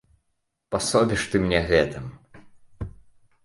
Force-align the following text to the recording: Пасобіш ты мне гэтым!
Пасобіш 0.75 1.27
ты 1.33 1.43
мне 1.45 1.59
гэтым! 1.69 2.05